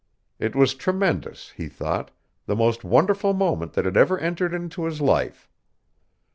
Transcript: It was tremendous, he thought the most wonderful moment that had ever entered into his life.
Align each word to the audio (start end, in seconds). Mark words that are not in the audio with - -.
It 0.39 0.55
was 0.55 0.73
tremendous, 0.73 1.51
he 1.51 1.67
thought 1.69 2.09
the 2.47 2.55
most 2.55 2.83
wonderful 2.83 3.33
moment 3.35 3.73
that 3.73 3.85
had 3.85 3.95
ever 3.95 4.17
entered 4.17 4.51
into 4.51 4.85
his 4.85 4.99
life. 4.99 5.47